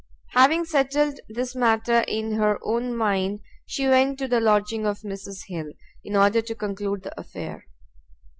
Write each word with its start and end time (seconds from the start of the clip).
Having 0.31 0.65
settled 0.65 1.19
this 1.29 1.53
matter 1.55 1.99
in 2.07 2.31
her 2.31 2.57
own 2.63 2.97
mind, 2.97 3.41
she 3.67 3.87
went 3.87 4.17
to 4.17 4.27
the 4.27 4.39
lodging 4.39 4.83
of 4.87 5.01
Mrs 5.01 5.43
Hill, 5.45 5.73
in 6.03 6.15
order 6.15 6.41
to 6.41 6.55
conclude 6.55 7.03
the 7.03 7.19
affair. 7.19 7.67